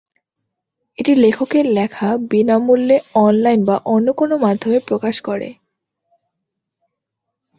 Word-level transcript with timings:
এটি 0.97 1.13
লেখকের 1.15 1.65
লেখা 1.71 2.09
বিনামূল্যে 2.31 2.97
অনলাইন 3.17 3.59
বা 3.65 3.75
অন্য 3.85 4.07
কোন 4.13 4.31
মাধ্যমে 4.37 4.79
প্রকাশ 4.87 5.15
করে। 5.21 5.49